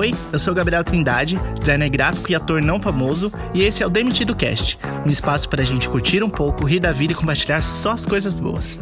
[0.00, 3.90] Oi, eu sou Gabriel Trindade, designer gráfico e ator não famoso, e esse é o
[3.90, 7.60] Demitido Cast, um espaço para a gente curtir um pouco, rir da vida e compartilhar
[7.60, 8.78] só as coisas boas.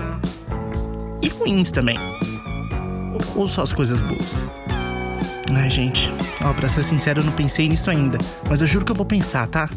[1.21, 1.99] E ruins também.
[3.35, 4.47] Ou só as coisas boas.
[5.57, 6.09] Ai, gente,
[6.41, 8.17] ó, pra ser sincero, eu não pensei nisso ainda,
[8.49, 9.69] mas eu juro que eu vou pensar, tá?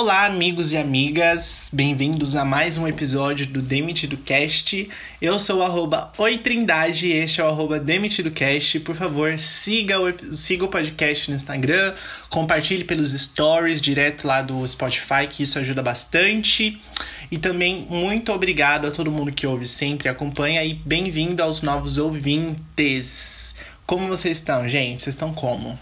[0.00, 4.88] Olá, amigos e amigas, bem-vindos a mais um episódio do Demitido Cast.
[5.20, 8.78] Eu sou o Oitrindade e este é o Demitido Cast.
[8.78, 11.96] Por favor, siga o, siga o podcast no Instagram,
[12.30, 16.80] compartilhe pelos stories direto lá do Spotify, que isso ajuda bastante.
[17.28, 21.98] E também muito obrigado a todo mundo que ouve sempre, acompanha e bem-vindo aos novos
[21.98, 23.56] ouvintes.
[23.84, 25.02] Como vocês estão, gente?
[25.02, 25.76] Vocês estão como?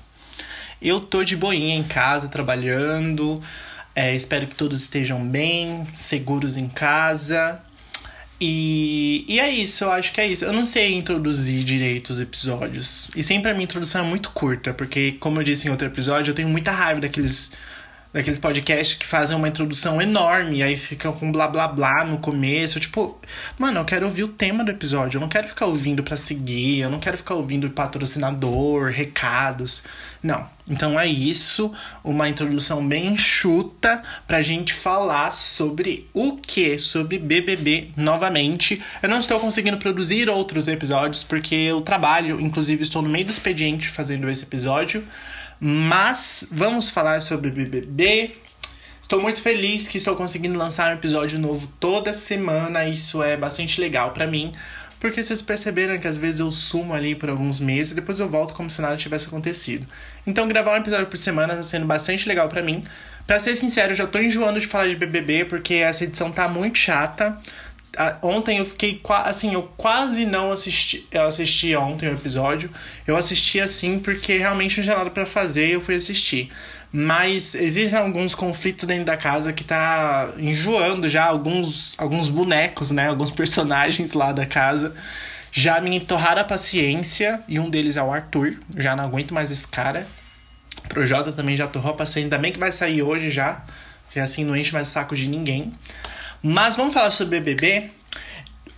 [0.81, 3.43] Eu tô de boinha em casa, trabalhando.
[3.97, 7.59] É, espero que todos estejam bem, seguros em casa.
[8.39, 10.45] E, e é isso, eu acho que é isso.
[10.45, 13.09] Eu não sei introduzir direito os episódios.
[13.17, 16.33] E sempre a minha introdução é muito curta, porque, como eu disse em outro episódio,
[16.33, 17.55] eu tenho muita raiva daqueles
[18.17, 22.81] daqueles podcasts que fazem uma introdução enorme aí ficam com blá blá blá no começo.
[22.81, 23.21] Tipo,
[23.59, 25.19] mano, eu quero ouvir o tema do episódio.
[25.19, 26.81] Eu não quero ficar ouvindo para seguir.
[26.81, 29.83] Eu não quero ficar ouvindo patrocinador, recados.
[30.23, 30.49] Não.
[30.67, 31.71] Então é isso.
[32.03, 36.79] Uma introdução bem enxuta pra gente falar sobre o que?
[36.79, 38.83] Sobre BBB novamente.
[39.03, 43.31] Eu não estou conseguindo produzir outros episódios porque eu trabalho, inclusive estou no meio do
[43.31, 45.07] expediente fazendo esse episódio.
[45.61, 48.37] Mas vamos falar sobre BBB.
[49.01, 52.87] Estou muito feliz que estou conseguindo lançar um episódio novo toda semana.
[52.87, 54.53] Isso é bastante legal para mim.
[54.99, 58.29] Porque vocês perceberam que às vezes eu sumo ali por alguns meses e depois eu
[58.29, 59.87] volto como se nada tivesse acontecido.
[60.27, 62.85] Então gravar um episódio por semana está sendo bastante legal para mim.
[63.27, 66.49] Pra ser sincero, eu já tô enjoando de falar de BBB porque essa edição tá
[66.49, 67.39] muito chata
[68.23, 72.71] ontem eu fiquei assim, eu quase não assisti, eu assisti ontem o episódio.
[73.07, 76.53] Eu assisti assim porque realmente não tinha nada para fazer, eu fui assistir.
[76.93, 83.09] Mas existem alguns conflitos dentro da casa que tá enjoando já alguns alguns bonecos, né,
[83.09, 84.95] alguns personagens lá da casa.
[85.53, 88.59] Já me entorraram a paciência e um deles é o Arthur.
[88.77, 90.07] Já não aguento mais esse cara.
[90.89, 93.65] Projota também já torrou a paciência, ainda bem que vai sair hoje já.
[94.11, 95.73] Que assim não enche mais o saco de ninguém.
[96.43, 97.91] Mas vamos falar sobre BBB.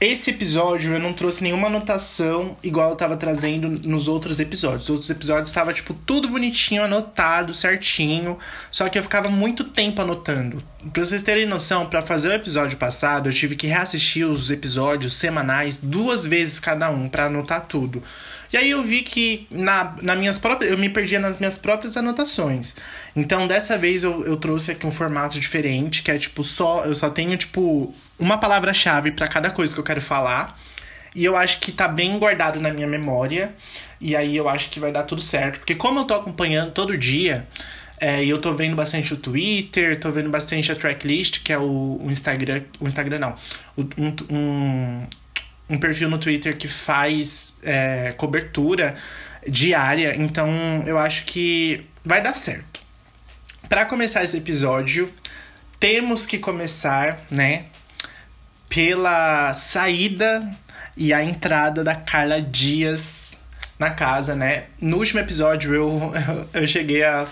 [0.01, 4.85] Esse episódio eu não trouxe nenhuma anotação igual eu tava trazendo nos outros episódios.
[4.85, 8.39] Os outros episódios estava tipo tudo bonitinho, anotado, certinho,
[8.71, 10.63] só que eu ficava muito tempo anotando.
[10.93, 15.15] Pra vocês terem noção, para fazer o episódio passado, eu tive que reassistir os episódios
[15.15, 18.01] semanais duas vezes cada um para anotar tudo.
[18.53, 21.97] E aí eu vi que na, na minhas próprias, eu me perdia nas minhas próprias
[21.97, 22.77] anotações.
[23.15, 26.85] Então dessa vez eu, eu trouxe aqui um formato diferente, que é tipo só.
[26.85, 30.59] Eu só tenho, tipo, uma palavra-chave para cada coisa que eu quero falar.
[31.15, 33.55] E eu acho que tá bem guardado na minha memória.
[34.01, 35.59] E aí eu acho que vai dar tudo certo.
[35.59, 37.47] Porque como eu tô acompanhando todo dia,
[38.01, 41.59] é, e eu tô vendo bastante o Twitter, tô vendo bastante a tracklist, que é
[41.59, 42.63] o, o Instagram.
[42.81, 43.37] O Instagram não.
[43.77, 45.07] um, um,
[45.69, 48.95] um perfil no Twitter que faz é, cobertura
[49.47, 52.81] diária, então eu acho que vai dar certo.
[53.69, 55.13] Para começar esse episódio,
[55.79, 57.67] temos que começar, né,
[58.69, 60.57] pela saída
[60.97, 63.39] e a entrada da Carla Dias
[63.79, 64.65] na casa, né?
[64.81, 66.13] No último episódio eu,
[66.53, 67.27] eu cheguei a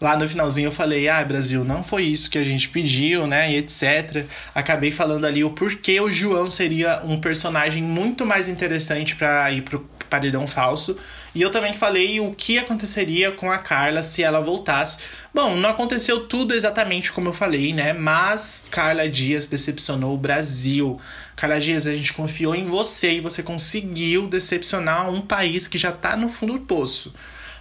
[0.00, 3.52] lá no finalzinho eu falei, ah, Brasil, não foi isso que a gente pediu, né?
[3.52, 4.26] E etc.
[4.54, 9.62] Acabei falando ali o porquê o João seria um personagem muito mais interessante para ir
[9.62, 10.98] pro paredão falso.
[11.34, 15.00] E eu também falei o que aconteceria com a Carla se ela voltasse.
[15.34, 17.92] Bom, não aconteceu tudo exatamente como eu falei, né?
[17.92, 20.98] Mas Carla Dias decepcionou o Brasil.
[21.36, 25.92] Carla Dias, a gente confiou em você e você conseguiu decepcionar um país que já
[25.92, 27.12] tá no fundo do poço.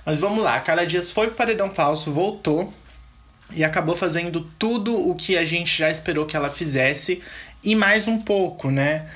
[0.06, 2.72] Mas vamos lá, Carla Dias foi pro paredão falso, voltou
[3.54, 7.24] e acabou fazendo tudo o que a gente já esperou que ela fizesse
[7.64, 9.10] e mais um pouco, né?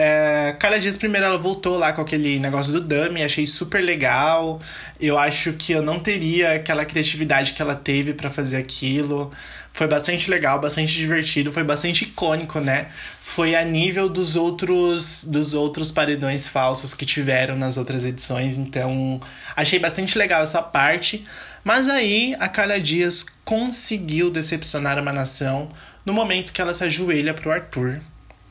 [0.00, 4.60] É, Carla Dias, primeiro, ela voltou lá com aquele negócio do dummy, achei super legal.
[5.00, 9.32] Eu acho que eu não teria aquela criatividade que ela teve para fazer aquilo.
[9.72, 12.90] Foi bastante legal, bastante divertido, foi bastante icônico, né?
[13.20, 19.20] Foi a nível dos outros dos outros paredões falsos que tiveram nas outras edições, então
[19.56, 21.26] achei bastante legal essa parte.
[21.64, 25.70] Mas aí a Carla Dias conseguiu decepcionar uma nação
[26.06, 28.00] no momento que ela se ajoelha pro Arthur,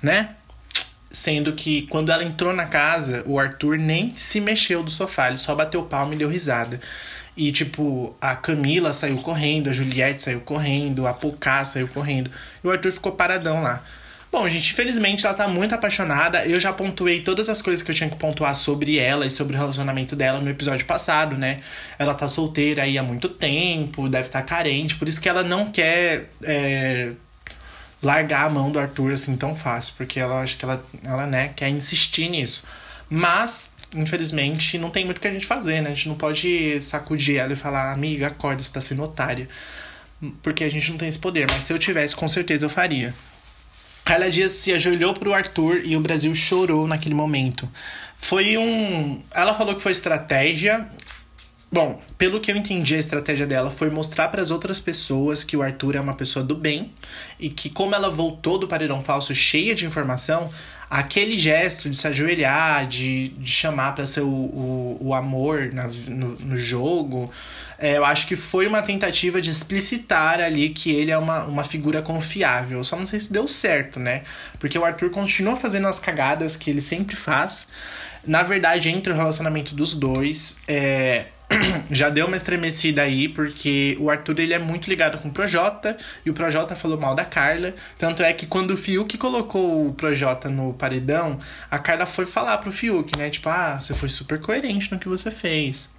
[0.01, 0.35] né?
[1.17, 5.39] Sendo que quando ela entrou na casa, o Arthur nem se mexeu do sofá, ele
[5.39, 6.79] só bateu palma e deu risada.
[7.35, 12.29] E, tipo, a Camila saiu correndo, a Juliette saiu correndo, a Pocá saiu correndo.
[12.63, 13.83] E o Arthur ficou paradão lá.
[14.31, 16.45] Bom, gente, infelizmente ela tá muito apaixonada.
[16.45, 19.55] Eu já pontuei todas as coisas que eu tinha que pontuar sobre ela e sobre
[19.55, 21.57] o relacionamento dela no episódio passado, né?
[21.97, 25.43] Ela tá solteira aí há muito tempo, deve estar tá carente, por isso que ela
[25.43, 27.13] não quer é,
[28.01, 31.49] largar a mão do Arthur assim tão fácil, porque ela acho que ela, ela né,
[31.55, 32.63] quer insistir nisso.
[33.09, 35.91] Mas, infelizmente, não tem muito o que a gente fazer, né?
[35.91, 39.47] A gente não pode sacudir ela e falar, amiga, acorda, você tá sendo otária.
[40.41, 43.13] Porque a gente não tem esse poder, mas se eu tivesse, com certeza eu faria.
[44.03, 47.69] Carla Dias se ajoelhou pro Arthur e o Brasil chorou naquele momento.
[48.17, 49.21] Foi um.
[49.31, 50.87] Ela falou que foi estratégia.
[51.77, 55.55] Bom, pelo que eu entendi, a estratégia dela foi mostrar para as outras pessoas que
[55.55, 56.91] o Arthur é uma pessoa do bem
[57.39, 60.49] e que, como ela voltou do paredão falso cheia de informação,
[60.89, 65.87] aquele gesto de se ajoelhar, de, de chamar para ser o, o, o amor na,
[66.07, 67.31] no, no jogo,
[67.77, 71.63] é, eu acho que foi uma tentativa de explicitar ali que ele é uma, uma
[71.63, 72.83] figura confiável.
[72.83, 74.23] Só não sei se deu certo, né?
[74.57, 77.69] Porque o Arthur continua fazendo as cagadas que ele sempre faz.
[78.27, 81.27] Na verdade, entre o relacionamento dos dois, é,
[81.89, 85.97] já deu uma estremecida aí, porque o Arthur ele é muito ligado com o Projota,
[86.25, 87.73] e o Projota falou mal da Carla.
[87.97, 91.39] Tanto é que quando o Fiuk colocou o Projota no paredão,
[91.71, 93.29] a Carla foi falar pro Fiuk, né?
[93.29, 95.89] Tipo, ah, você foi super coerente no que você fez.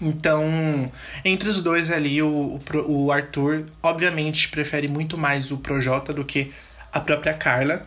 [0.00, 0.86] Então,
[1.24, 6.52] entre os dois ali, o, o Arthur, obviamente, prefere muito mais o Projota do que
[6.92, 7.86] a própria Carla.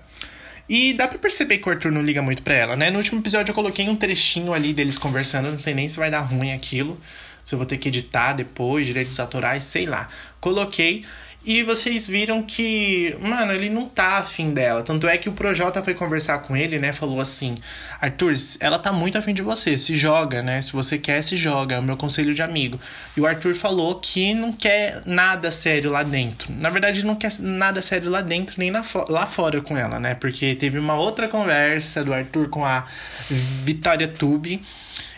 [0.68, 2.90] E dá pra perceber que o Arthur não liga muito pra ela, né?
[2.90, 6.10] No último episódio eu coloquei um trechinho ali deles conversando, não sei nem se vai
[6.10, 7.00] dar ruim aquilo,
[7.44, 10.10] se eu vou ter que editar depois, direitos autorais, sei lá.
[10.40, 11.06] Coloquei.
[11.46, 14.82] E vocês viram que, mano, ele não tá afim dela.
[14.82, 16.94] Tanto é que o Projota foi conversar com ele, né?
[16.94, 17.58] Falou assim:
[18.00, 20.62] Arthur, ela tá muito afim de você, se joga, né?
[20.62, 21.76] Se você quer, se joga.
[21.76, 22.80] É o meu conselho de amigo.
[23.18, 26.50] E o Arthur falou que não quer nada sério lá dentro.
[26.54, 30.16] Na verdade, não quer nada sério lá dentro, nem lá fora com ela, né?
[30.16, 32.86] Porque teve uma outra conversa do Arthur com a
[33.30, 34.62] Vitória Tube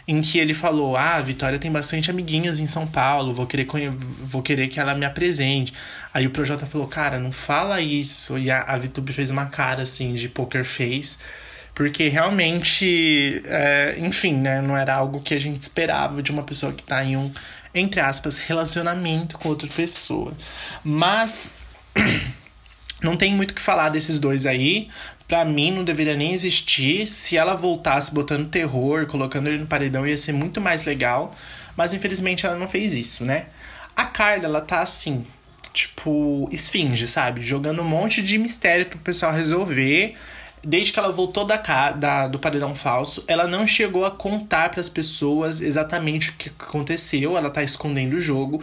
[0.07, 3.67] em que ele falou: Ah, a Vitória tem bastante amiguinhas em São Paulo, vou querer,
[4.21, 5.73] vou querer que ela me apresente.
[6.13, 8.37] Aí o Projota falou: Cara, não fala isso.
[8.37, 11.17] E a, a Vitube fez uma cara assim de poker face.
[11.73, 14.61] Porque realmente, é, enfim, né?
[14.61, 17.33] Não era algo que a gente esperava de uma pessoa que tá em um,
[17.73, 20.33] entre aspas, relacionamento com outra pessoa.
[20.83, 21.51] Mas.
[23.01, 24.89] Não tem muito o que falar desses dois aí
[25.27, 27.07] para mim não deveria nem existir.
[27.07, 31.35] Se ela voltasse botando terror, colocando ele no paredão, ia ser muito mais legal.
[31.75, 33.47] Mas infelizmente ela não fez isso, né?
[33.95, 35.25] A Carla, ela tá assim,
[35.73, 37.41] tipo, esfinge, sabe?
[37.41, 40.15] Jogando um monte de mistério pro pessoal resolver.
[40.63, 41.57] Desde que ela voltou da,
[41.91, 46.49] da do paredão falso, ela não chegou a contar para as pessoas exatamente o que
[46.49, 47.37] aconteceu.
[47.37, 48.61] Ela tá escondendo o jogo.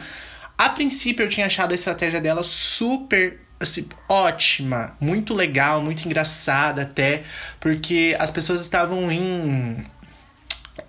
[0.56, 6.82] A princípio eu tinha achado a estratégia dela super assim, ótima, muito legal, muito engraçada
[6.82, 7.24] até,
[7.60, 9.84] porque as pessoas estavam em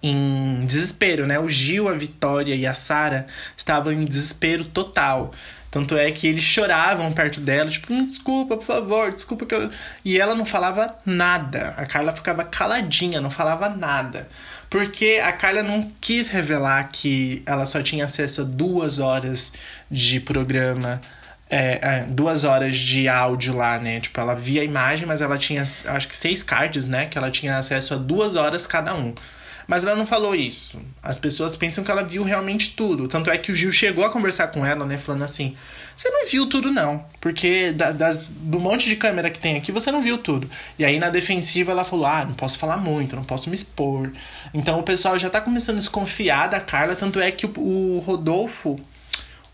[0.01, 1.39] em desespero, né?
[1.39, 5.33] O Gil, a Vitória e a Sara estavam em desespero total.
[5.73, 9.71] Tanto é que eles choravam perto dela, tipo, hum, desculpa, por favor, desculpa que eu.
[10.05, 11.73] E ela não falava nada.
[11.77, 14.29] A Carla ficava caladinha, não falava nada.
[14.69, 19.53] Porque a Carla não quis revelar que ela só tinha acesso a duas horas
[19.89, 21.01] de programa
[21.53, 23.99] é, é, duas horas de áudio lá, né?
[23.99, 27.05] Tipo, ela via a imagem, mas ela tinha, acho que seis cards, né?
[27.05, 29.13] Que ela tinha acesso a duas horas cada um.
[29.67, 30.81] Mas ela não falou isso.
[31.01, 33.07] As pessoas pensam que ela viu realmente tudo.
[33.07, 34.97] Tanto é que o Gil chegou a conversar com ela, né?
[34.97, 35.55] Falando assim:
[35.95, 37.05] Você não viu tudo, não.
[37.21, 40.49] Porque da, das, do monte de câmera que tem aqui, você não viu tudo.
[40.77, 44.11] E aí na defensiva ela falou: Ah, não posso falar muito, não posso me expor.
[44.55, 46.95] Então o pessoal já tá começando a desconfiar da Carla.
[46.95, 48.81] Tanto é que o, o Rodolfo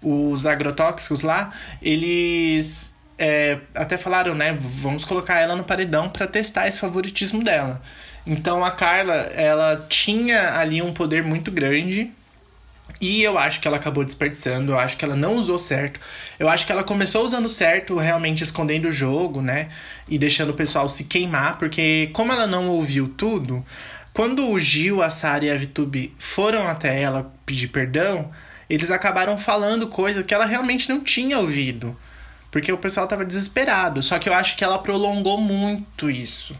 [0.01, 1.51] os agrotóxicos lá,
[1.81, 4.57] eles é, até falaram, né?
[4.59, 7.81] Vamos colocar ela no paredão para testar esse favoritismo dela.
[8.25, 12.11] Então a Carla, ela tinha ali um poder muito grande.
[13.01, 15.99] E eu acho que ela acabou desperdiçando, eu acho que ela não usou certo.
[16.37, 19.69] Eu acho que ela começou usando certo, realmente escondendo o jogo, né?
[20.07, 23.65] E deixando o pessoal se queimar, porque como ela não ouviu tudo,
[24.13, 28.31] quando o Gil, a Sara e a Vitube foram até ela pedir perdão,
[28.69, 31.97] eles acabaram falando coisa que ela realmente não tinha ouvido.
[32.51, 34.01] Porque o pessoal tava desesperado.
[34.01, 36.55] Só que eu acho que ela prolongou muito isso.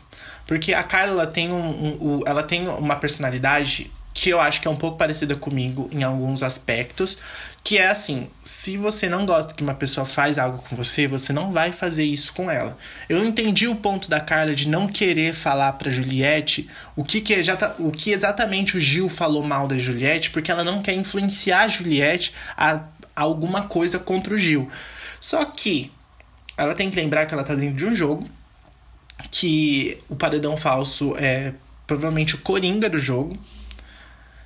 [0.48, 4.68] Porque a Carla tem, um, um, um, ela tem uma personalidade que eu acho que
[4.68, 7.20] é um pouco parecida comigo em alguns aspectos,
[7.70, 11.32] que é assim, se você não gosta que uma pessoa faz algo com você, você
[11.32, 12.76] não vai fazer isso com ela.
[13.08, 17.44] Eu entendi o ponto da Carla de não querer falar para Juliette o que que,
[17.44, 20.94] já tá, o que exatamente o Gil falou mal da Juliette, porque ela não quer
[20.94, 22.74] influenciar a Juliette a,
[23.16, 24.68] a alguma coisa contra o Gil.
[25.22, 25.92] Só que
[26.58, 28.28] ela tem que lembrar que ela tá dentro de um jogo
[29.30, 31.54] que o paredão falso é
[31.86, 33.38] provavelmente o coringa do jogo,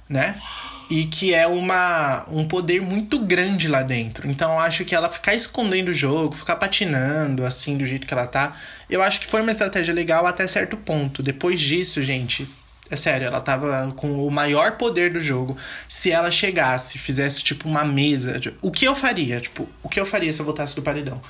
[0.09, 0.41] né?
[0.89, 4.29] E que é uma, um poder muito grande lá dentro.
[4.29, 8.13] Então eu acho que ela ficar escondendo o jogo, ficar patinando assim do jeito que
[8.13, 8.55] ela tá,
[8.89, 11.23] eu acho que foi uma estratégia legal até certo ponto.
[11.23, 12.47] Depois disso, gente,
[12.89, 15.57] é sério, ela tava com o maior poder do jogo.
[15.87, 19.41] Se ela chegasse, fizesse tipo uma mesa, o que eu faria?
[19.41, 21.21] Tipo, o que eu faria se eu voltasse do paredão?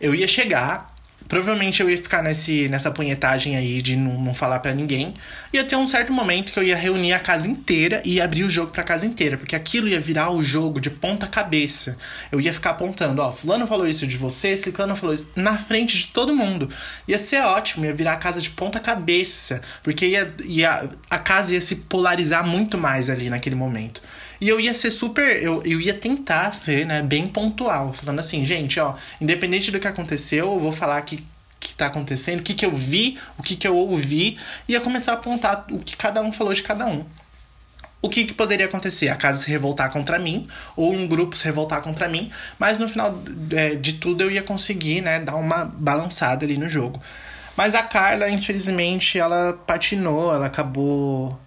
[0.00, 0.94] Eu ia chegar,
[1.28, 5.14] Provavelmente eu ia ficar nesse, nessa punhetagem aí de não, não falar para ninguém.
[5.52, 8.50] Ia ter um certo momento que eu ia reunir a casa inteira e abrir o
[8.50, 9.36] jogo pra casa inteira.
[9.36, 11.96] Porque aquilo ia virar o jogo de ponta cabeça.
[12.32, 15.28] Eu ia ficar apontando, ó, fulano falou isso de você, ciclano falou isso.
[15.36, 16.68] Na frente de todo mundo.
[17.06, 19.62] Ia ser ótimo, ia virar a casa de ponta cabeça.
[19.82, 24.02] Porque ia, ia, a casa ia se polarizar muito mais ali naquele momento.
[24.40, 25.42] E eu ia ser super.
[25.42, 27.92] Eu, eu ia tentar ser, né, bem pontual.
[27.92, 31.24] Falando assim, gente, ó, independente do que aconteceu, eu vou falar aqui
[31.60, 34.80] que tá acontecendo, o que, que eu vi, o que, que eu ouvi, e ia
[34.80, 37.04] começar a apontar o que cada um falou de cada um.
[38.02, 39.10] O que, que poderia acontecer?
[39.10, 42.88] A casa se revoltar contra mim, ou um grupo se revoltar contra mim, mas no
[42.88, 47.00] final é, de tudo eu ia conseguir, né, dar uma balançada ali no jogo.
[47.54, 51.38] Mas a Carla, infelizmente, ela patinou, ela acabou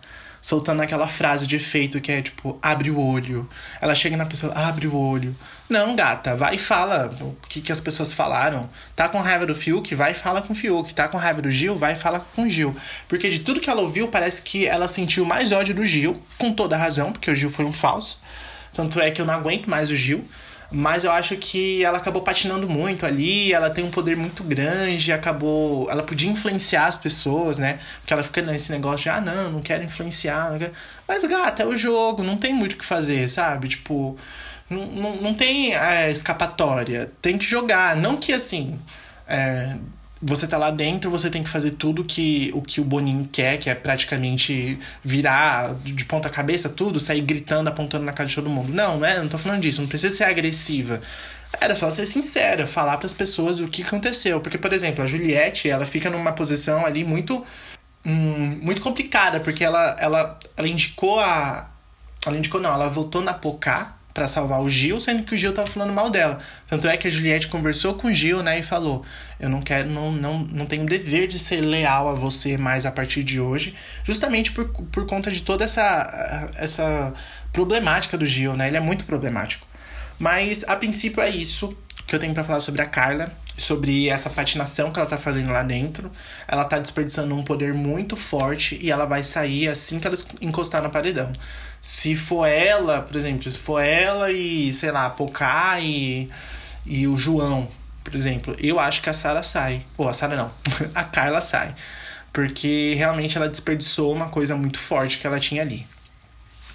[0.44, 3.50] soltando aquela frase de efeito que é tipo, abre o olho.
[3.80, 5.34] Ela chega na pessoa, abre o olho.
[5.70, 8.70] Não, gata, vai e fala o que, que as pessoas falaram.
[8.94, 9.96] Tá com raiva do Fiuk?
[9.96, 10.94] Vai e fala com o Fiuk.
[10.94, 11.78] Tá com raiva do Gil?
[11.78, 12.76] Vai e fala com o Gil.
[13.08, 16.52] Porque de tudo que ela ouviu, parece que ela sentiu mais ódio do Gil, com
[16.52, 18.22] toda razão, porque o Gil foi um falso.
[18.74, 20.26] Tanto é que eu não aguento mais o Gil.
[20.76, 25.14] Mas eu acho que ela acabou patinando muito ali, ela tem um poder muito grande,
[25.14, 25.88] acabou.
[25.88, 27.80] Ela podia influenciar as pessoas, né?
[28.00, 30.50] Porque ela fica nesse negócio de, ah, não, não quero influenciar.
[30.52, 30.74] Não quero...
[31.08, 33.70] Mas, gata, é o jogo, não tem muito o que fazer, sabe?
[33.70, 34.18] Tipo,
[34.68, 37.12] não, não, não tem é, escapatória.
[37.22, 37.96] Tem que jogar.
[37.96, 38.80] Não que assim.
[39.28, 39.76] É,
[40.26, 43.58] você tá lá dentro, você tem que fazer tudo que o que o Boninho quer,
[43.58, 48.50] que é praticamente virar de ponta cabeça tudo, sair gritando, apontando na cara de todo
[48.50, 48.74] mundo.
[48.74, 51.02] Não, não é, não tô falando disso, não precisa ser agressiva.
[51.60, 55.08] Era só ser sincera, falar para as pessoas o que aconteceu, porque por exemplo, a
[55.08, 57.46] Juliette, ela fica numa posição ali muito
[58.06, 61.70] hum, muito complicada, porque ela ela ela indicou a
[62.26, 65.54] ela indicou não, ela voltou na Pocá para salvar o Gil, sendo que o Gil
[65.54, 66.40] tava falando mal dela.
[66.68, 69.04] Tanto é que a Juliette conversou com o Gil, né, e falou:
[69.40, 72.92] "Eu não quero, não, não, não tenho dever de ser leal a você mais a
[72.92, 77.14] partir de hoje, justamente por, por conta de toda essa essa
[77.52, 78.68] problemática do Gil, né?
[78.68, 79.66] Ele é muito problemático.
[80.20, 84.30] Mas a princípio é isso que eu tenho para falar sobre a Carla, sobre essa
[84.30, 86.12] patinação que ela tá fazendo lá dentro.
[86.48, 90.82] Ela tá desperdiçando um poder muito forte e ela vai sair assim que ela encostar
[90.82, 91.32] no paredão.
[91.82, 96.30] Se for ela, por exemplo, se for ela e, sei lá, a Pocá e,
[96.86, 97.70] e o João,
[98.04, 99.86] por exemplo, eu acho que a Sara sai.
[99.98, 100.52] Ou a Sara não,
[100.96, 101.76] a Carla sai.
[102.32, 105.86] Porque realmente ela desperdiçou uma coisa muito forte que ela tinha ali.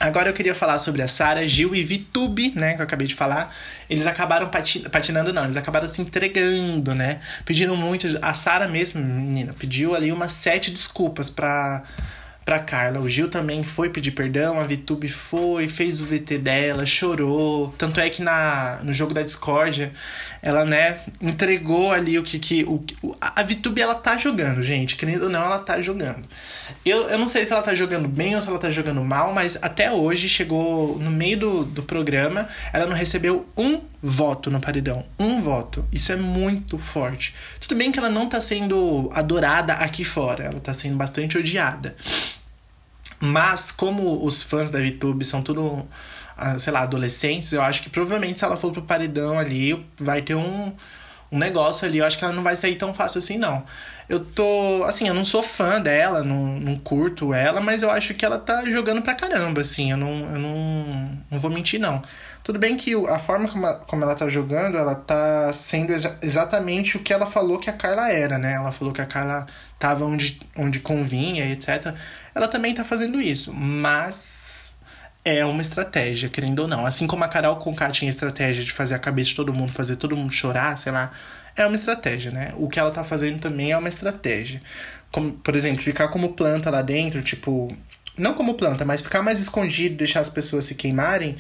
[0.01, 3.17] Agora eu queria falar sobre a Sara, Gil e Vitube, né, que eu acabei de
[3.17, 3.53] falar.
[3.89, 4.51] Eles acabaram
[4.91, 7.21] patinando, não, eles acabaram se entregando, né?
[7.45, 8.07] Pediram muito.
[8.21, 11.85] A Sara mesmo, menina, pediu ali umas sete desculpas pra
[12.49, 12.99] pra Carla.
[12.99, 17.75] O Gil também foi pedir perdão, a Vitube foi, fez o VT dela, chorou.
[17.77, 19.93] Tanto é que na, no jogo da discórdia,
[20.41, 22.39] ela, né, entregou ali o que.
[22.39, 22.83] que o,
[23.21, 24.97] a Vitube ela tá jogando, gente.
[24.97, 26.25] Querendo ou não, ela tá jogando.
[26.87, 29.35] Eu, eu não sei se ela tá jogando bem ou se ela tá jogando mal,
[29.35, 34.59] mas até hoje chegou no meio do, do programa, ela não recebeu um voto no
[34.59, 35.05] paredão.
[35.19, 35.85] Um voto.
[35.93, 37.35] Isso é muito forte.
[37.61, 41.95] Tudo bem que ela não tá sendo adorada aqui fora, ela tá sendo bastante odiada.
[43.21, 45.87] Mas, como os fãs da VTube são tudo,
[46.37, 50.23] ah, sei lá, adolescentes, eu acho que provavelmente se ela for pro paredão ali, vai
[50.23, 50.73] ter um,
[51.31, 51.99] um negócio ali.
[51.99, 53.65] Eu acho que ela não vai sair tão fácil assim, não.
[54.09, 54.85] Eu tô.
[54.85, 58.39] Assim, eu não sou fã dela, não, não curto ela, mas eu acho que ela
[58.39, 59.91] tá jogando pra caramba, assim.
[59.91, 62.03] Eu não, eu não, não vou mentir, não.
[62.49, 66.97] Tudo bem que a forma como, como ela tá jogando, ela tá sendo exa exatamente
[66.97, 68.55] o que ela falou que a Carla era, né?
[68.55, 69.47] Ela falou que a Carla
[69.79, 71.95] tava onde, onde convinha, etc.
[72.35, 74.75] Ela também tá fazendo isso, mas
[75.23, 76.87] é uma estratégia, querendo ou não.
[76.87, 79.97] Assim como a Carol Conká tinha estratégia de fazer a cabeça de todo mundo, fazer
[79.97, 81.13] todo mundo chorar, sei lá,
[81.55, 82.55] é uma estratégia, né?
[82.57, 84.63] O que ela tá fazendo também é uma estratégia.
[85.13, 87.77] Como, por exemplo, ficar como planta lá dentro, tipo.
[88.17, 91.37] Não como planta, mas ficar mais escondido, deixar as pessoas se queimarem,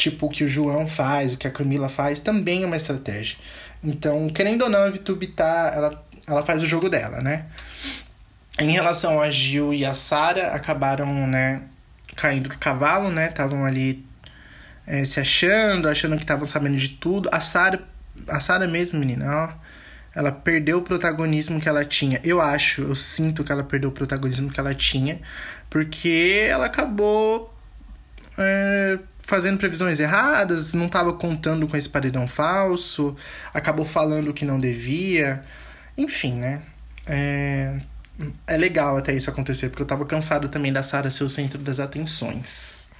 [0.00, 3.36] tipo o que o João faz, o que a Camila faz, também é uma estratégia.
[3.84, 5.72] Então, querendo ou não, a VTube tá.
[5.74, 7.46] Ela ela faz o jogo dela, né?
[8.58, 11.62] Em relação a Gil e a Sara, acabaram, né,
[12.14, 13.28] caindo do cavalo, né?
[13.28, 14.06] Estavam ali
[14.86, 17.28] é, se achando, achando que estavam sabendo de tudo.
[17.32, 17.82] A Sara,
[18.28, 19.54] a Sara mesmo, menina, ó,
[20.14, 22.20] Ela perdeu o protagonismo que ela tinha.
[22.24, 25.20] Eu acho, eu sinto que ela perdeu o protagonismo que ela tinha,
[25.68, 27.54] porque ela acabou
[28.38, 28.98] é,
[29.30, 33.16] fazendo previsões erradas, não estava contando com esse paredão falso,
[33.54, 35.42] acabou falando o que não devia.
[35.96, 36.60] Enfim, né?
[37.06, 37.78] É,
[38.46, 41.58] é legal até isso acontecer, porque eu tava cansado também da Sarah ser o centro
[41.58, 42.90] das atenções.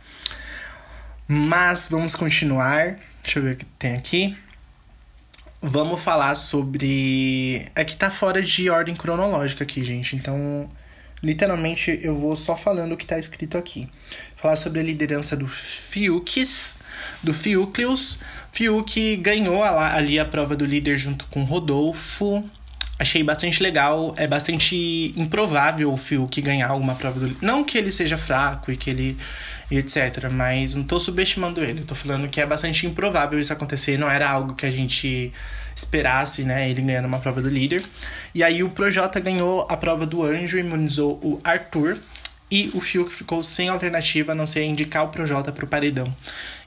[1.26, 2.96] Mas vamos continuar.
[3.22, 4.36] Deixa eu ver o que tem aqui.
[5.60, 7.66] Vamos falar sobre.
[7.74, 10.16] É que tá fora de ordem cronológica aqui, gente.
[10.16, 10.70] Então,
[11.22, 13.88] literalmente, eu vou só falando o que tá escrito aqui.
[14.40, 16.78] Falar sobre a liderança do Fiukes,
[17.22, 18.18] do Fiucleus.
[18.50, 22.48] Fiuk ganhou ali a prova do líder junto com Rodolfo
[23.00, 24.14] achei bastante legal.
[24.16, 28.76] É bastante improvável o Fiuk ganhar alguma prova do Não que ele seja fraco e
[28.76, 29.16] que ele.
[29.70, 30.28] E etc.
[30.30, 31.82] Mas não tô subestimando ele.
[31.84, 33.96] tô falando que é bastante improvável isso acontecer.
[33.96, 35.32] Não era algo que a gente
[35.74, 36.68] esperasse, né?
[36.68, 37.82] Ele ganhando uma prova do líder.
[38.34, 41.98] E aí o Projota ganhou a prova do anjo, imunizou o Arthur.
[42.50, 46.14] E o Fiuk ficou sem alternativa a não ser indicar o Projota pro paredão.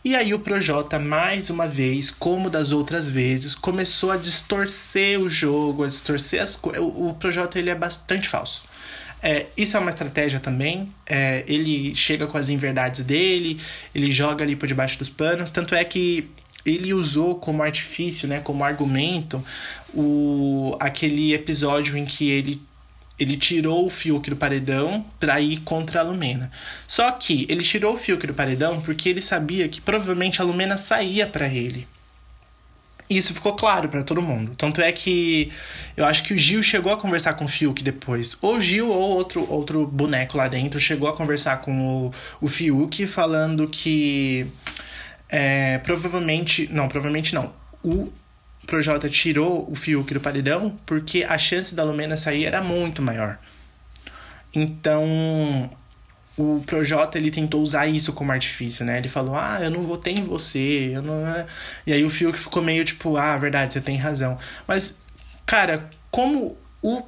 [0.03, 5.29] E aí o Projota, mais uma vez, como das outras vezes, começou a distorcer o
[5.29, 6.81] jogo, a distorcer as coisas.
[6.81, 8.65] O Projota ele é bastante falso.
[9.21, 10.93] É, isso é uma estratégia também.
[11.05, 13.59] É, ele chega com as inverdades dele,
[13.95, 15.51] ele joga ali por debaixo dos panos.
[15.51, 16.29] Tanto é que
[16.65, 19.43] ele usou como artifício, né, como argumento,
[19.93, 22.61] o, aquele episódio em que ele
[23.17, 26.51] ele tirou o Fiuk do paredão para ir contra a Lumena.
[26.87, 30.77] Só que ele tirou o Fiuk do paredão porque ele sabia que provavelmente a Lumena
[30.77, 31.87] saía para ele.
[33.09, 34.55] Isso ficou claro para todo mundo.
[34.57, 35.51] Tanto é que
[35.95, 38.35] eu acho que o Gil chegou a conversar com o Fiuk depois.
[38.41, 43.05] Ou Gil ou outro, outro boneco lá dentro chegou a conversar com o, o Fiuk
[43.05, 44.47] falando que
[45.29, 46.67] é, provavelmente.
[46.71, 47.53] Não, provavelmente não.
[47.83, 48.11] O
[48.65, 53.37] Projota tirou o Fiuk do paredão porque a chance da Lumena sair era muito maior.
[54.53, 55.69] Então,
[56.37, 58.97] o Projota ele tentou usar isso como artifício, né?
[58.97, 60.91] Ele falou: "Ah, eu não votei em você".
[60.93, 61.27] Eu não...
[61.27, 61.45] É.
[61.85, 64.37] E aí o Fiuk ficou meio tipo: "Ah, verdade, você tem razão".
[64.67, 65.01] Mas
[65.45, 67.03] cara, como o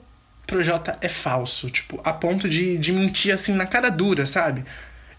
[0.46, 4.64] Projota é falso, tipo, a ponto de, de mentir assim na cara dura, sabe?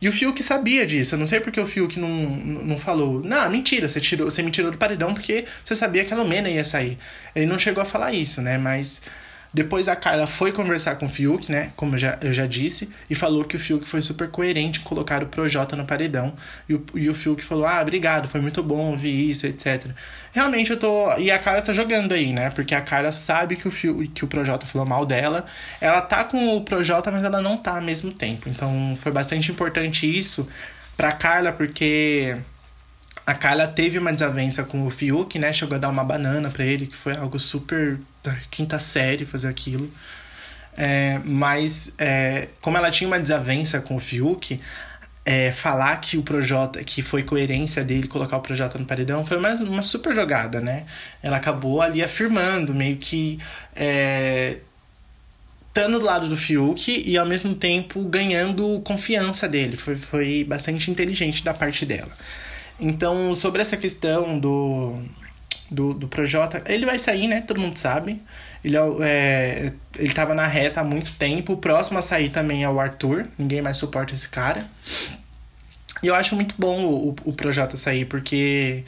[0.01, 1.15] E o Fiuk sabia disso.
[1.15, 3.23] Eu não sei porque o Fiuk não, não falou.
[3.23, 6.49] Não, mentira, você, tirou, você me tirou do paredão porque você sabia que a Lumena
[6.49, 6.99] ia sair.
[7.35, 8.59] Ele não chegou a falar isso, né?
[8.59, 9.03] Mas
[9.57, 11.73] depois a Carla foi conversar com o Fiuk, né?
[11.77, 14.83] Como eu já, eu já disse, e falou que o Fiuk foi super coerente em
[14.83, 16.35] colocar o Projota no paredão.
[16.69, 19.87] E o, e o Fiuk falou: Ah, obrigado, foi muito bom ouvir isso, etc.
[20.31, 21.11] Realmente eu tô.
[21.17, 22.51] E a Carla tá jogando aí, né?
[22.51, 25.47] Porque a Carla sabe que o, Fiuk, que o Projota falou mal dela.
[25.81, 28.51] Ela tá com o Projota, mas ela não tá ao mesmo tempo.
[28.51, 30.47] Então foi bastante importante isso
[30.99, 32.37] pra Carla, porque.
[33.27, 35.53] A Carla teve uma desavença com o Fiuk, né?
[35.53, 39.49] Chegou a dar uma banana para ele, que foi algo super da quinta série fazer
[39.49, 39.91] aquilo.
[40.77, 44.61] É, mas, é, como ela tinha uma desavença com o Fiuk,
[45.25, 49.39] é, falar que o Projota, que foi coerência dele colocar o Projota no paredão, foi
[49.39, 50.87] uma, uma super jogada, né?
[51.21, 53.41] Ela acabou ali afirmando, meio que.
[53.75, 54.59] É,
[55.69, 59.77] estando do lado do Fiuk e ao mesmo tempo ganhando confiança dele.
[59.77, 62.13] Foi, foi bastante inteligente da parte dela.
[62.79, 65.03] Então, sobre essa questão do
[65.71, 66.63] do, do Projota.
[66.67, 67.41] Ele vai sair, né?
[67.41, 68.23] Todo mundo sabe.
[68.65, 71.55] Ele, é, é, ele tava na reta há muito tempo.
[71.55, 73.27] O próximo a sair também é o Arthur.
[73.39, 74.67] Ninguém mais suporta esse cara.
[76.03, 78.85] E eu acho muito bom o, o, o Projota sair, porque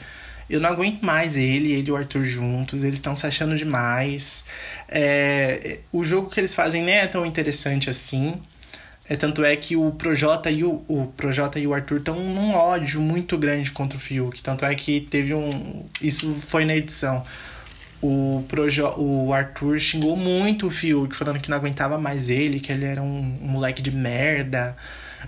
[0.49, 2.83] eu não aguento mais ele, ele e o Arthur juntos.
[2.83, 4.45] Eles estão se achando demais.
[4.87, 8.39] É, o jogo que eles fazem nem é tão interessante assim.
[9.09, 12.53] É, tanto é que o Projota e o, o Projota e o Arthur estão num
[12.53, 14.39] ódio muito grande contra o Fiuk.
[14.43, 15.83] Tanto é que teve um.
[15.99, 17.25] Isso foi na edição.
[18.01, 22.71] O, Projo, o Arthur xingou muito o Fiuk, falando que não aguentava mais ele, que
[22.71, 24.77] ele era um, um moleque de merda.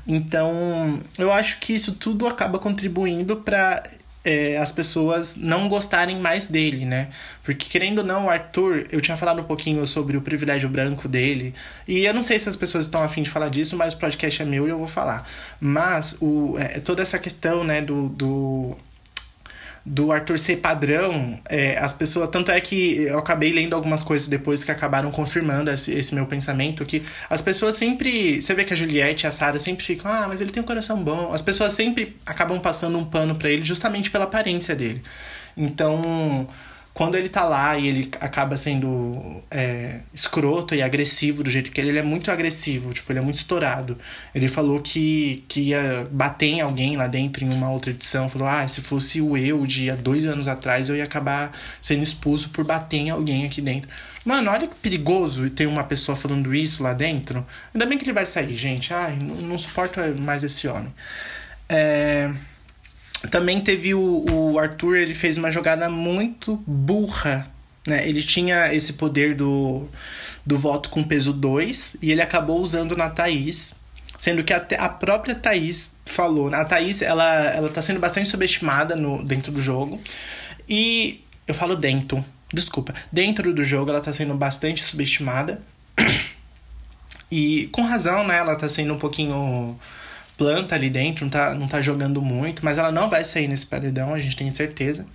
[0.07, 3.83] Então, eu acho que isso tudo acaba contribuindo para
[4.23, 7.09] é, as pessoas não gostarem mais dele, né?
[7.43, 11.07] Porque, querendo ou não, o Arthur, eu tinha falado um pouquinho sobre o privilégio branco
[11.07, 11.53] dele,
[11.87, 14.41] e eu não sei se as pessoas estão afim de falar disso, mas o podcast
[14.41, 15.27] é meu e eu vou falar.
[15.59, 18.77] Mas o, é, toda essa questão, né, do, do
[19.85, 22.29] do Arthur ser padrão, é, as pessoas.
[22.29, 26.25] Tanto é que eu acabei lendo algumas coisas depois que acabaram confirmando esse, esse meu
[26.25, 28.41] pensamento, que as pessoas sempre.
[28.41, 30.65] Você vê que a Juliette e a Sarah sempre ficam, ah, mas ele tem um
[30.65, 31.33] coração bom.
[31.33, 35.01] As pessoas sempre acabam passando um pano para ele justamente pela aparência dele.
[35.57, 36.47] Então.
[36.93, 41.79] Quando ele tá lá e ele acaba sendo é, escroto e agressivo do jeito que
[41.79, 43.97] ele, ele é muito agressivo, tipo, ele é muito estourado.
[44.35, 48.29] Ele falou que, que ia bater em alguém lá dentro em uma outra edição.
[48.29, 52.03] Falou, ah, se fosse o eu de há dois anos atrás, eu ia acabar sendo
[52.03, 53.89] expulso por bater em alguém aqui dentro.
[54.25, 57.45] Mano, olha que perigoso ter uma pessoa falando isso lá dentro.
[57.73, 58.93] Ainda bem que ele vai sair, gente.
[58.93, 60.93] Ai, não, não suporto mais esse homem.
[61.69, 62.31] É...
[63.29, 67.51] Também teve o, o Arthur, ele fez uma jogada muito burra.
[67.85, 68.07] Né?
[68.07, 69.87] Ele tinha esse poder do,
[70.45, 73.79] do voto com peso 2 e ele acabou usando na Thaís.
[74.17, 76.53] Sendo que até a própria Thaís falou.
[76.53, 79.99] A Thaís, ela, ela tá sendo bastante subestimada no, dentro do jogo.
[80.69, 82.93] E eu falo dentro, desculpa.
[83.11, 85.61] Dentro do jogo ela tá sendo bastante subestimada.
[87.33, 88.39] E com razão, né?
[88.39, 89.79] Ela tá sendo um pouquinho
[90.41, 93.67] planta ali dentro, não tá, não tá jogando muito, mas ela não vai sair nesse
[93.67, 95.05] paredão, a gente tem certeza.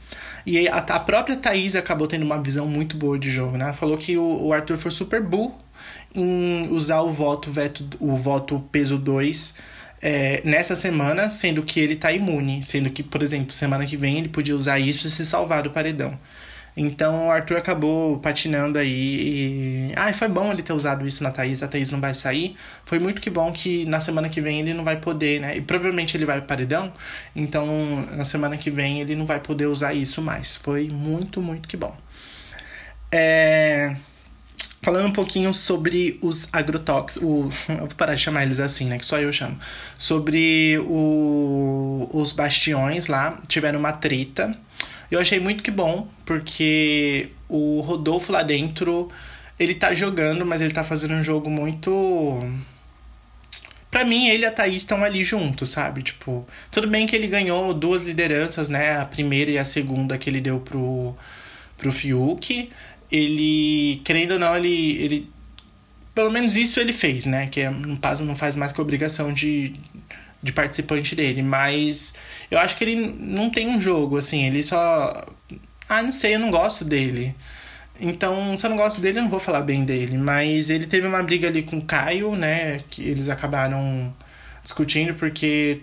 [0.45, 3.73] E a, a própria Thaís acabou tendo uma visão muito boa de jogo, né?
[3.73, 5.59] Falou que o, o Arthur foi super burro
[6.15, 9.57] em usar o voto, veto, o voto peso 2
[10.01, 12.63] é, nessa semana, sendo que ele tá imune.
[12.63, 15.71] Sendo que, por exemplo, semana que vem ele podia usar isso e se salvar do
[15.71, 16.19] paredão.
[16.77, 19.91] Então o Arthur acabou patinando aí.
[19.91, 19.93] E...
[19.97, 21.63] Ah, foi bom ele ter usado isso na Thaís.
[21.63, 22.55] A Thaís não vai sair.
[22.85, 25.57] Foi muito que bom que na semana que vem ele não vai poder, né?
[25.57, 26.93] E provavelmente ele vai pro paredão.
[27.35, 27.67] Então
[28.15, 30.55] na semana que vem ele não vai poder usar isso mais.
[30.55, 31.97] Foi muito, muito que bom.
[33.11, 33.97] É...
[34.83, 37.51] Falando um pouquinho sobre os agrotóxicos, o...
[37.73, 38.99] eu vou parar de chamar eles assim, né?
[38.99, 39.59] Que só eu chamo.
[39.97, 42.09] Sobre o...
[42.13, 44.57] os bastiões lá, tiveram uma treta
[45.11, 49.11] eu achei muito que bom, porque o Rodolfo lá dentro,
[49.59, 52.43] ele tá jogando, mas ele tá fazendo um jogo muito.
[53.91, 56.03] Pra mim, ele e a Thaís estão ali juntos, sabe?
[56.03, 58.99] Tipo, tudo bem que ele ganhou duas lideranças, né?
[58.99, 61.17] A primeira e a segunda que ele deu pro,
[61.79, 62.71] pro Fiuk.
[63.11, 65.31] Ele, querendo ou não, ele, ele.
[66.15, 67.47] Pelo menos isso ele fez, né?
[67.47, 69.75] Que no caso não faz mais que obrigação de,
[70.47, 72.15] de participante dele, mas
[72.51, 75.27] eu acho que ele não tem um jogo, assim, ele só.
[75.89, 77.35] Ah, não sei, eu não gosto dele.
[78.01, 80.19] Então, se eu não gosto dele, eu não vou falar bem dele.
[80.19, 82.81] Mas ele teve uma briga ali com o Caio, né?
[82.91, 84.15] Que eles acabaram
[84.63, 85.83] discutindo porque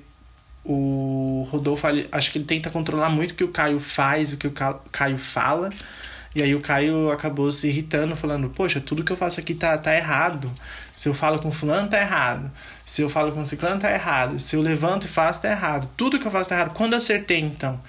[0.63, 4.47] o Rodolfo, acho que ele tenta controlar muito o que o Caio faz, o que
[4.47, 4.53] o
[4.91, 5.69] Caio fala.
[6.35, 9.77] E aí o Caio acabou se irritando, falando: Poxa, tudo que eu faço aqui tá,
[9.77, 10.51] tá errado.
[10.95, 12.51] Se eu falo com fulano, tá errado.
[12.85, 14.39] Se eu falo com ciclano, tá errado.
[14.39, 15.89] Se eu levanto e faço, tá errado.
[15.95, 16.73] Tudo que eu faço tá errado.
[16.73, 17.79] Quando eu acertei, então?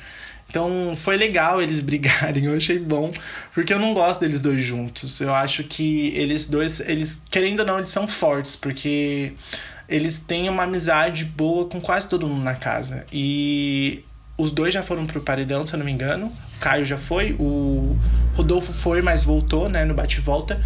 [0.48, 3.12] Então foi legal eles brigarem, eu achei bom,
[3.52, 5.20] porque eu não gosto deles dois juntos.
[5.20, 9.32] Eu acho que eles dois, eles querendo ou não, eles são fortes, porque
[9.88, 13.04] eles têm uma amizade boa com quase todo mundo na casa.
[13.12, 14.04] E
[14.36, 16.26] os dois já foram pro paredão, se eu não me engano.
[16.26, 17.96] O Caio já foi, o
[18.34, 20.62] Rodolfo foi, mas voltou, né, no bate-volta.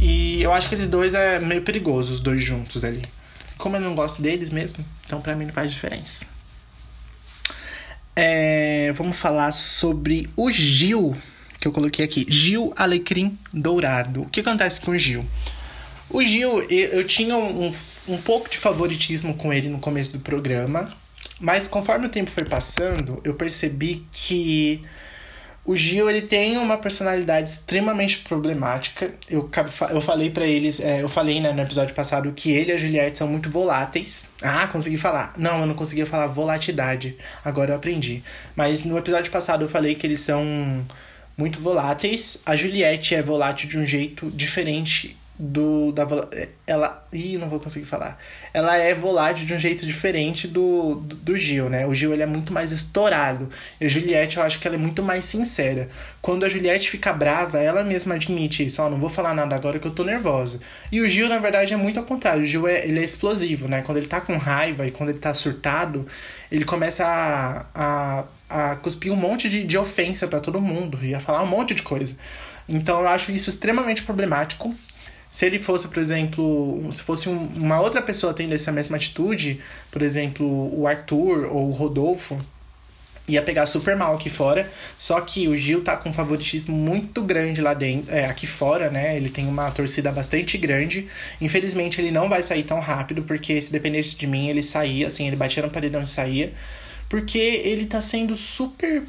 [0.00, 3.02] E eu acho que eles dois é meio perigoso, os dois juntos ali.
[3.58, 6.26] Como eu não gosto deles mesmo, então pra mim não faz diferença.
[8.16, 11.16] É, vamos falar sobre o Gil,
[11.60, 12.26] que eu coloquei aqui.
[12.28, 14.22] Gil Alecrim Dourado.
[14.22, 15.24] O que acontece com o Gil?
[16.08, 17.74] O Gil, eu tinha um,
[18.06, 20.92] um pouco de favoritismo com ele no começo do programa,
[21.40, 24.84] mas conforme o tempo foi passando, eu percebi que
[25.64, 29.14] o Gil, ele tem uma personalidade extremamente problemática.
[29.30, 29.48] Eu,
[29.90, 32.76] eu falei para eles, é, eu falei né, no episódio passado que ele e a
[32.76, 34.30] Juliette são muito voláteis.
[34.42, 35.32] Ah, consegui falar.
[35.38, 37.16] Não, eu não conseguia falar volatilidade.
[37.42, 38.22] Agora eu aprendi.
[38.54, 40.84] Mas no episódio passado eu falei que eles são
[41.36, 42.42] muito voláteis.
[42.44, 46.06] A Juliette é volátil de um jeito diferente do da
[46.64, 48.18] ela ih, não vou conseguir falar.
[48.52, 51.86] Ela é volátil de um jeito diferente do, do, do, Gil né?
[51.86, 53.50] O Gil ele é muito mais estourado.
[53.80, 55.88] E a Juliette eu acho que ela é muito mais sincera.
[56.22, 58.80] Quando a Juliette fica brava ela mesma admite isso.
[58.80, 60.60] Ó oh, não vou falar nada agora que eu tô nervosa.
[60.92, 62.42] E o Gil na verdade é muito ao contrário.
[62.42, 63.82] O Gil é, ele é explosivo né?
[63.82, 66.06] Quando ele tá com raiva e quando ele tá surtado
[66.50, 68.24] ele começa a, a,
[68.72, 71.74] a cuspir um monte de, de ofensa para todo mundo e a falar um monte
[71.74, 72.16] de coisa.
[72.68, 74.72] Então eu acho isso extremamente problemático
[75.34, 79.60] se ele fosse, por exemplo, se fosse um, uma outra pessoa tendo essa mesma atitude,
[79.90, 82.40] por exemplo, o Arthur ou o Rodolfo,
[83.26, 84.70] ia pegar super mal aqui fora.
[84.96, 88.88] Só que o Gil tá com um favoritismo muito grande lá dentro, é, aqui fora,
[88.90, 89.16] né?
[89.16, 91.08] Ele tem uma torcida bastante grande.
[91.40, 95.26] Infelizmente, ele não vai sair tão rápido, porque se dependesse de mim, ele saía, assim,
[95.26, 96.52] ele batia no paredão e saía.
[97.08, 99.02] Porque ele tá sendo super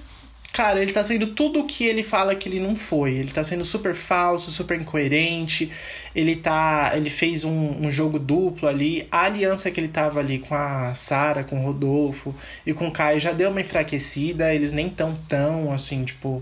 [0.55, 3.11] Cara, ele tá sendo tudo o que ele fala que ele não foi.
[3.11, 5.69] Ele tá sendo super falso, super incoerente.
[6.15, 6.93] Ele tá.
[6.95, 9.05] Ele fez um, um jogo duplo ali.
[9.11, 12.33] A aliança que ele tava ali com a Sara, com o Rodolfo
[12.65, 14.55] e com o Caio já deu uma enfraquecida.
[14.55, 16.41] Eles nem tão tão assim, tipo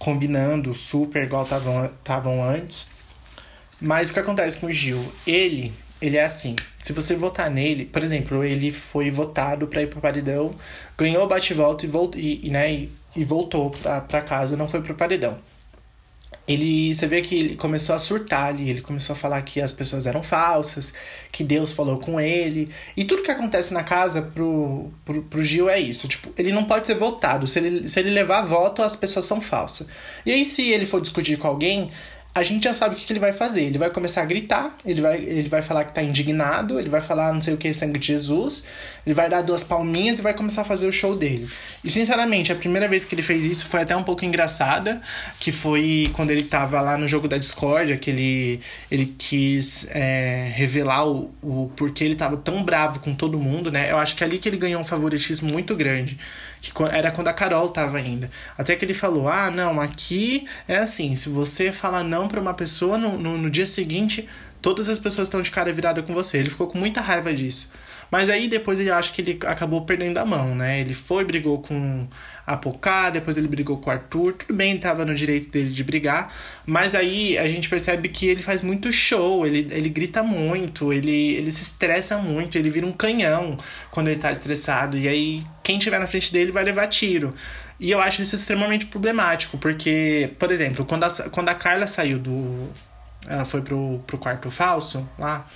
[0.00, 2.90] combinando super igual estavam antes.
[3.80, 5.12] Mas o que acontece com o Gil?
[5.24, 6.56] Ele, ele é assim.
[6.80, 10.56] Se você votar nele, por exemplo, ele foi votado para ir pro paredão,
[10.98, 14.94] ganhou o bate-volta e, volt, e, né, e, e voltou para casa, não foi pro
[14.94, 15.38] paredão
[16.46, 19.72] ele você vê que ele começou a surtar ali, ele começou a falar que as
[19.72, 20.92] pessoas eram falsas,
[21.30, 22.68] que Deus falou com ele.
[22.96, 26.08] E tudo que acontece na casa pro, pro, pro Gil é isso.
[26.08, 27.46] Tipo, ele não pode ser votado.
[27.46, 29.86] Se ele, se ele levar voto, as pessoas são falsas.
[30.26, 31.90] E aí, se ele for discutir com alguém,
[32.34, 33.62] a gente já sabe o que, que, ele vai fazer.
[33.62, 37.02] Ele vai começar a gritar, ele vai, ele vai falar que tá indignado, ele vai
[37.02, 38.66] falar não sei o que, sangue de Jesus,
[39.04, 41.46] ele vai dar duas palminhas e vai começar a fazer o show dele.
[41.84, 45.02] E sinceramente, a primeira vez que ele fez isso foi até um pouco engraçada,
[45.38, 50.50] que foi quando ele tava lá no jogo da discórdia, que ele, ele quis é,
[50.54, 53.90] revelar o, o porquê ele tava tão bravo com todo mundo, né?
[53.90, 56.18] Eu acho que é ali que ele ganhou um favoritismo muito grande
[56.62, 58.30] que era quando a Carol tava ainda.
[58.56, 62.54] Até que ele falou: ah, não, aqui é assim, se você falar não pra uma
[62.54, 64.28] pessoa, no, no, no dia seguinte,
[64.60, 66.38] todas as pessoas estão de cara virada com você.
[66.38, 67.70] Ele ficou com muita raiva disso.
[68.12, 70.80] Mas aí depois ele acha que ele acabou perdendo a mão, né?
[70.80, 72.06] Ele foi, brigou com
[72.46, 74.34] a Pocá, depois ele brigou com o Arthur.
[74.34, 76.30] Tudo bem, tava no direito dele de brigar.
[76.66, 81.36] Mas aí a gente percebe que ele faz muito show, ele, ele grita muito, ele,
[81.36, 83.56] ele se estressa muito, ele vira um canhão
[83.90, 84.98] quando ele tá estressado.
[84.98, 87.34] E aí quem tiver na frente dele vai levar tiro.
[87.80, 92.18] E eu acho isso extremamente problemático, porque, por exemplo, quando a, quando a Carla saiu
[92.18, 92.68] do.
[93.26, 95.48] Ela foi pro, pro quarto falso lá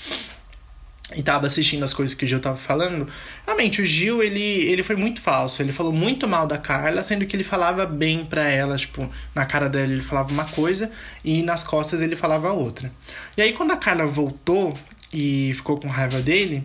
[1.15, 3.09] e tava assistindo as coisas que o Gil tava falando,
[3.45, 5.63] realmente o Gil, ele, ele foi muito falso.
[5.63, 9.47] Ele falou muito mal da Carla, sendo que ele falava bem pra ela, tipo, na
[9.47, 10.91] cara dela ele falava uma coisa
[11.25, 12.91] e nas costas ele falava outra.
[13.37, 14.77] E aí quando a Carla voltou
[15.13, 16.65] e ficou com raiva dele,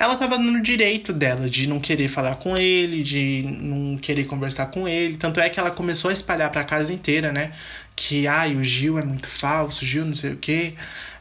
[0.00, 4.66] ela tava no direito dela de não querer falar com ele, de não querer conversar
[4.66, 5.18] com ele.
[5.18, 7.52] Tanto é que ela começou a espalhar pra casa inteira, né?
[8.02, 10.72] Que, ai, o Gil é muito falso, o Gil não sei o quê.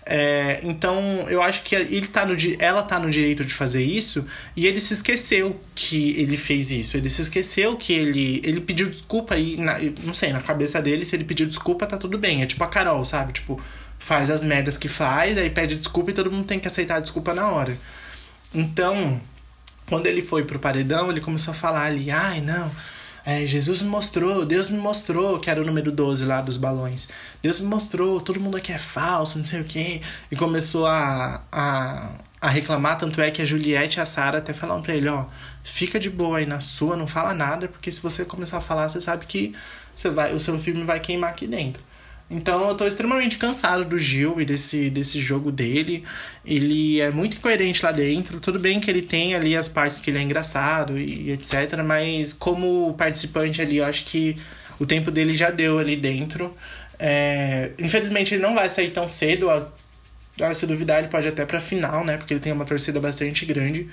[0.06, 4.26] É, então, eu acho que ele tá no, ela tá no direito de fazer isso
[4.56, 6.96] e ele se esqueceu que ele fez isso.
[6.96, 11.06] Ele se esqueceu que ele, ele pediu desculpa e, na, não sei, na cabeça dele,
[11.06, 12.44] se ele pediu desculpa, tá tudo bem.
[12.44, 13.34] É tipo a Carol, sabe?
[13.34, 13.62] Tipo,
[14.00, 17.00] faz as merdas que faz, aí pede desculpa e todo mundo tem que aceitar a
[17.02, 17.78] desculpa na hora.
[18.56, 19.20] Então,
[19.86, 22.72] quando ele foi pro paredão, ele começou a falar ali, ai, não
[23.26, 27.08] é, Jesus me mostrou, Deus me mostrou, que era o número 12 lá dos balões.
[27.42, 30.02] Deus me mostrou, todo mundo aqui é falso, não sei o quê.
[30.32, 34.54] E começou a, a, a reclamar, tanto é que a Juliette e a Sara até
[34.54, 35.26] falaram pra ele, ó,
[35.64, 38.90] fica de boa aí na sua, não fala nada, porque se você começar a falar,
[38.90, 39.56] você sabe que
[39.96, 41.89] você vai, o seu filme vai queimar aqui dentro.
[42.30, 46.04] Então eu tô extremamente cansado do Gil e desse, desse jogo dele.
[46.46, 48.40] Ele é muito incoerente lá dentro.
[48.40, 51.82] Tudo bem que ele tem ali as partes que ele é engraçado e etc.
[51.84, 54.38] Mas como participante ali, eu acho que
[54.80, 56.56] o tempo dele já deu ali dentro.
[57.00, 57.72] É...
[57.80, 59.50] Infelizmente ele não vai sair tão cedo.
[60.54, 62.18] Se duvidar, ele pode até pra final, né?
[62.18, 63.90] Porque ele tem uma torcida bastante grande.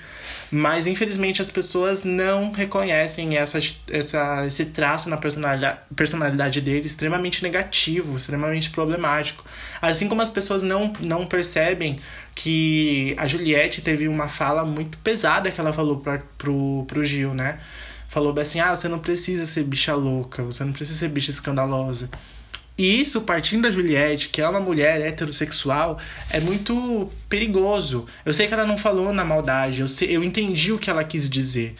[0.49, 3.59] Mas infelizmente as pessoas não reconhecem essa,
[3.91, 9.43] essa, esse traço na personalidade, personalidade dele extremamente negativo, extremamente problemático.
[9.81, 11.99] Assim como as pessoas não, não percebem
[12.33, 17.33] que a Juliette teve uma fala muito pesada que ela falou pra, pro, pro Gil,
[17.33, 17.59] né?
[18.07, 22.09] Falou assim: ah, você não precisa ser bicha louca, você não precisa ser bicha escandalosa.
[22.77, 25.97] E isso, partindo da Juliette, que é uma mulher heterossexual,
[26.29, 28.05] é muito perigoso.
[28.23, 31.03] Eu sei que ela não falou na maldade, eu, sei, eu entendi o que ela
[31.03, 31.75] quis dizer.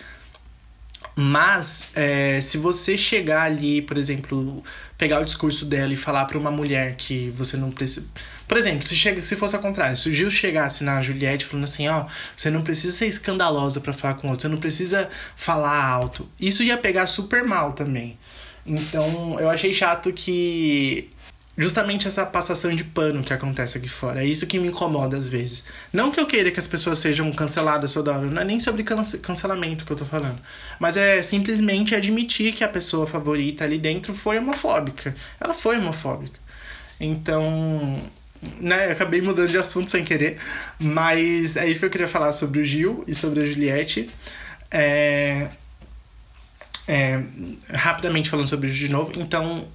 [1.16, 4.64] Mas, é, se você chegar ali, por exemplo,
[4.98, 8.06] pegar o discurso dela e falar para uma mulher que você não precisa.
[8.48, 11.66] Por exemplo, se, chega, se fosse ao contrário, se o Gil chegasse na Juliette falando
[11.66, 12.06] assim: ó,
[12.36, 16.30] você não precisa ser escandalosa para falar com outro, você não precisa falar alto.
[16.40, 18.18] Isso ia pegar super mal também.
[18.68, 21.10] Então, eu achei chato que
[21.58, 24.22] justamente essa passação de pano que acontece aqui fora.
[24.24, 25.66] É isso que me incomoda às vezes.
[25.92, 28.84] Não que eu queira que as pessoas sejam canceladas toda hora, não é nem sobre
[28.84, 30.40] cancelamento que eu tô falando.
[30.80, 35.16] Mas é simplesmente admitir que a pessoa favorita ali dentro foi homofóbica.
[35.40, 36.40] Ela foi homofóbica.
[37.00, 38.04] Então,
[38.60, 40.40] né, acabei mudando de assunto sem querer,
[40.80, 44.10] mas é isso que eu queria falar sobre o Gil e sobre a Juliette.
[44.70, 45.50] É,
[46.88, 47.22] é,
[47.74, 49.68] rapidamente falando sobre o Gil de novo, então,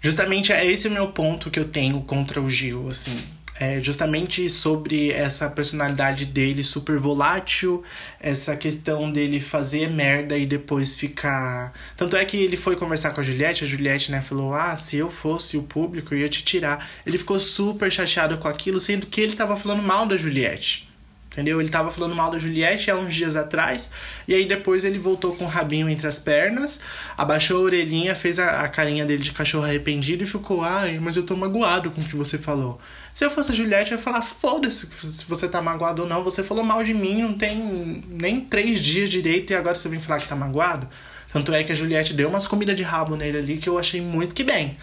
[0.00, 3.16] justamente é esse o meu ponto que eu tenho contra o Gil, assim.
[3.60, 7.84] É justamente sobre essa personalidade dele super volátil,
[8.18, 11.72] essa questão dele fazer merda e depois ficar.
[11.96, 14.96] Tanto é que ele foi conversar com a Juliette, a Juliette, né, falou: Ah, se
[14.96, 16.90] eu fosse o público, eu ia te tirar.
[17.06, 20.91] Ele ficou super chateado com aquilo, sendo que ele tava falando mal da Juliette.
[21.32, 21.60] Entendeu?
[21.60, 23.90] Ele tava falando mal da Juliette há uns dias atrás,
[24.28, 26.82] e aí depois ele voltou com o rabinho entre as pernas,
[27.16, 31.16] abaixou a orelhinha, fez a, a carinha dele de cachorro arrependido e ficou, ai, mas
[31.16, 32.78] eu tô magoado com o que você falou.
[33.14, 36.22] Se eu fosse a Juliette, eu ia falar, foda-se se você tá magoado ou não,
[36.22, 40.00] você falou mal de mim, não tem nem três dias direito e agora você vem
[40.00, 40.86] falar que tá magoado.
[41.32, 44.02] Tanto é que a Juliette deu umas comidas de rabo nele ali que eu achei
[44.02, 44.76] muito que bem.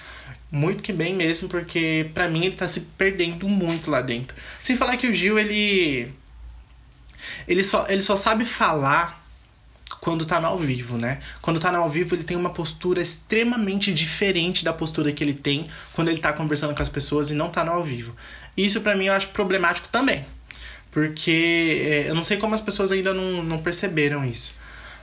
[0.51, 4.35] Muito que bem mesmo, porque para mim ele tá se perdendo muito lá dentro.
[4.63, 6.11] Sem falar que o Gil, ele
[7.47, 9.19] ele só, ele só sabe falar
[9.99, 11.19] quando tá no ao vivo, né?
[11.41, 15.33] Quando tá no ao vivo, ele tem uma postura extremamente diferente da postura que ele
[15.33, 18.15] tem quando ele tá conversando com as pessoas e não tá no ao vivo.
[18.55, 20.25] Isso para mim eu acho problemático também.
[20.91, 24.57] Porque é, eu não sei como as pessoas ainda não, não perceberam isso.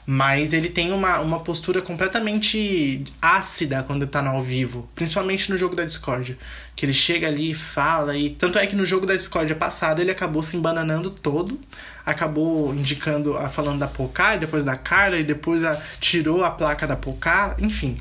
[0.09, 4.89] Mas ele tem uma, uma postura completamente ácida quando tá no ao vivo.
[4.95, 6.39] Principalmente no jogo da Discord.
[6.77, 8.17] Que ele chega ali e fala.
[8.17, 11.59] E tanto é que no jogo da Discord passado ele acabou se embananando todo.
[12.07, 15.19] Acabou indicando, falando da Pocá depois da Carla.
[15.19, 17.57] E depois a, tirou a placa da Pocá.
[17.59, 18.01] Enfim.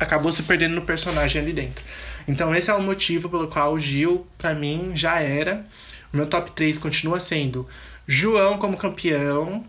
[0.00, 1.84] Acabou se perdendo no personagem ali dentro.
[2.26, 5.64] Então esse é o motivo pelo qual o Gil, para mim, já era.
[6.12, 7.68] O meu top 3 continua sendo
[8.06, 9.64] João como campeão,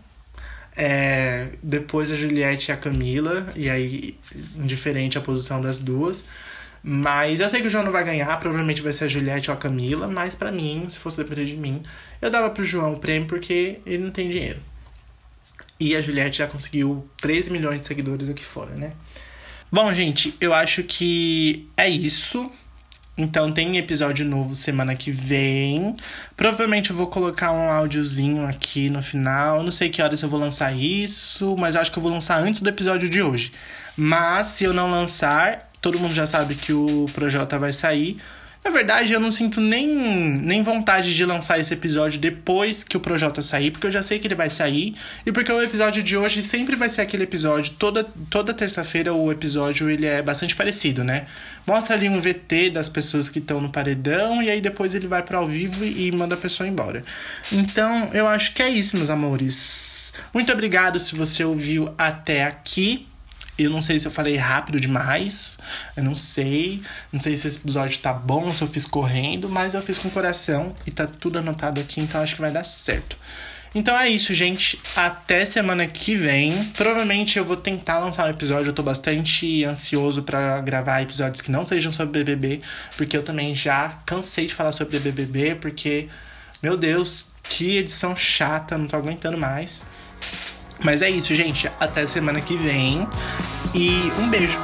[0.76, 4.18] é, depois a Juliette e a Camila, e aí
[4.54, 6.22] indiferente a posição das duas.
[6.88, 9.56] Mas eu sei que o João não vai ganhar, provavelmente vai ser a Juliette ou
[9.56, 11.82] a Camila, mas para mim, se fosse depender de mim,
[12.22, 14.60] eu dava pro João o prêmio porque ele não tem dinheiro.
[15.80, 18.92] E a Juliette já conseguiu 13 milhões de seguidores aqui fora, né?
[19.70, 22.48] Bom, gente, eu acho que é isso.
[23.18, 25.96] Então tem episódio novo semana que vem.
[26.36, 29.64] Provavelmente eu vou colocar um áudiozinho aqui no final.
[29.64, 32.60] Não sei que horas eu vou lançar isso, mas acho que eu vou lançar antes
[32.60, 33.50] do episódio de hoje.
[33.96, 38.18] Mas se eu não lançar, todo mundo já sabe que o Projota vai sair.
[38.66, 43.00] Na verdade, eu não sinto nem, nem vontade de lançar esse episódio depois que o
[43.00, 46.16] Projota sair, porque eu já sei que ele vai sair, e porque o episódio de
[46.16, 51.04] hoje sempre vai ser aquele episódio, toda, toda terça-feira o episódio ele é bastante parecido,
[51.04, 51.26] né?
[51.64, 55.22] Mostra ali um VT das pessoas que estão no paredão, e aí depois ele vai
[55.22, 57.04] para ao vivo e manda a pessoa embora.
[57.52, 60.12] Então, eu acho que é isso, meus amores.
[60.34, 63.06] Muito obrigado se você ouviu até aqui.
[63.58, 65.58] Eu não sei se eu falei rápido demais.
[65.96, 66.82] Eu não sei.
[67.12, 70.10] Não sei se esse episódio tá bom, se eu fiz correndo, mas eu fiz com
[70.10, 73.16] coração e tá tudo anotado aqui, então acho que vai dar certo.
[73.74, 74.80] Então é isso, gente.
[74.94, 76.64] Até semana que vem.
[76.74, 78.70] Provavelmente eu vou tentar lançar um episódio.
[78.70, 82.62] Eu tô bastante ansioso para gravar episódios que não sejam sobre BBB,
[82.96, 86.08] porque eu também já cansei de falar sobre BBB, porque,
[86.62, 89.86] meu Deus, que edição chata, não tô aguentando mais.
[90.82, 91.70] Mas é isso, gente.
[91.80, 93.06] Até semana que vem.
[93.74, 94.58] E um beijo.